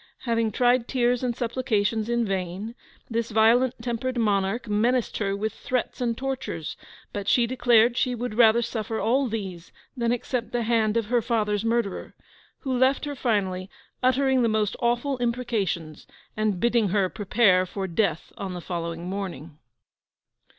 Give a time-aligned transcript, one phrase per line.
[0.21, 2.73] Having tried tears and supplications in vain,
[3.07, 6.75] this violent tempered monarch menaced her with threats and tortures;
[7.13, 11.21] but she declared she would rather suffer all these than accept the hand of her
[11.21, 12.15] father's murderer,
[12.61, 13.69] who left her finally,
[14.01, 19.59] uttering the most awful imprecations, and bidding her prepare for death on the following morning.